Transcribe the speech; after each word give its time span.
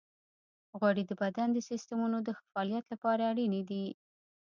غوړې 0.79 1.03
د 1.07 1.11
بدن 1.21 1.47
د 1.53 1.57
سیستمونو 1.69 2.17
د 2.21 2.29
ښه 2.37 2.43
فعالیت 2.51 2.85
لپاره 2.93 3.21
اړینې 3.31 3.61
دي. 3.69 3.85